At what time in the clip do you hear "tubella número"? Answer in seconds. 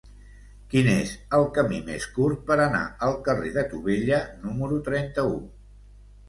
3.75-4.81